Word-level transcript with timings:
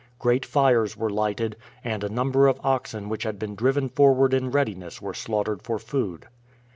Great 0.17 0.43
fires 0.47 0.97
were 0.97 1.11
lighted, 1.11 1.55
and 1.83 2.03
a 2.03 2.09
number 2.09 2.47
of 2.47 2.59
oxen 2.63 3.07
which 3.07 3.21
had 3.21 3.37
been 3.37 3.53
driven 3.53 3.87
forward 3.87 4.33
in 4.33 4.49
readiness 4.49 4.99
were 4.99 5.13
slaughtered 5.13 5.61
for 5.61 5.77
food. 5.77 6.25